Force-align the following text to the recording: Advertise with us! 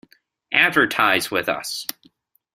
Advertise 0.55 1.29
with 1.29 1.47
us! 1.47 1.85